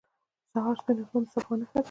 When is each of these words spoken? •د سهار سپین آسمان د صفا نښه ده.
•د 0.45 0.47
سهار 0.53 0.75
سپین 0.79 0.95
آسمان 1.03 1.23
د 1.25 1.27
صفا 1.33 1.53
نښه 1.59 1.73
ده. 1.79 1.79